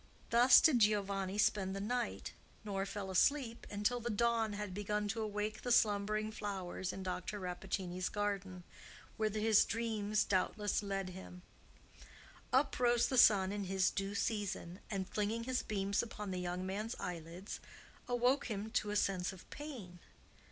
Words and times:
Thus 0.31 0.59
did 0.61 0.81
he 0.81 1.37
spend 1.37 1.75
the 1.75 1.79
night, 1.79 2.33
nor 2.63 2.87
fell 2.87 3.11
asleep 3.11 3.67
until 3.69 3.99
the 3.99 4.09
dawn 4.09 4.53
had 4.53 4.73
begun 4.73 5.07
to 5.09 5.21
awake 5.21 5.61
the 5.61 5.71
slumbering 5.71 6.31
flowers 6.31 6.91
in 6.91 7.03
Dr. 7.03 7.39
Rappaccini's 7.39 8.09
garden, 8.09 8.63
whither 9.17 9.33
Giovanni's 9.33 9.63
dreams 9.63 10.23
doubtless 10.23 10.81
led 10.81 11.09
him. 11.11 11.43
Up 12.51 12.79
rose 12.79 13.09
the 13.09 13.17
sun 13.19 13.51
in 13.51 13.65
his 13.65 13.91
due 13.91 14.15
season, 14.15 14.79
and, 14.89 15.07
flinging 15.07 15.43
his 15.43 15.61
beams 15.61 16.01
upon 16.01 16.31
the 16.31 16.39
young 16.39 16.65
man's 16.65 16.95
eyelids, 16.99 17.59
awoke 18.07 18.47
him 18.47 18.71
to 18.71 18.89
a 18.89 18.95
sense 18.95 19.31
of 19.31 19.47
pain. 19.51 19.99